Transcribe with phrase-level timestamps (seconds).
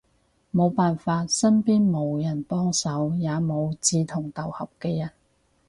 [0.49, 5.11] 無辦法，身邊無人幫手，也無志同道合嘅人